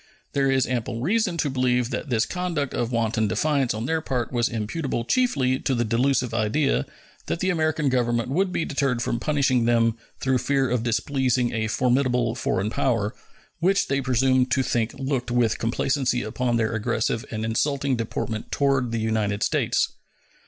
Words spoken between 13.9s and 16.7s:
presumed to think looked with complacency upon